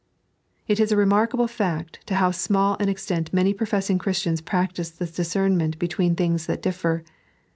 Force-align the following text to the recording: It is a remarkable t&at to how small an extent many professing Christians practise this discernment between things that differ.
It 0.67 0.79
is 0.79 0.91
a 0.91 0.97
remarkable 0.97 1.47
t&at 1.47 1.99
to 2.07 2.15
how 2.15 2.31
small 2.31 2.75
an 2.79 2.89
extent 2.89 3.31
many 3.31 3.53
professing 3.53 3.99
Christians 3.99 4.41
practise 4.41 4.89
this 4.89 5.11
discernment 5.11 5.77
between 5.77 6.15
things 6.15 6.47
that 6.47 6.63
differ. 6.63 7.03